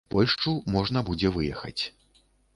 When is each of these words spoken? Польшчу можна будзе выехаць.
Польшчу 0.13 0.53
можна 0.77 1.03
будзе 1.11 1.33
выехаць. 1.37 1.79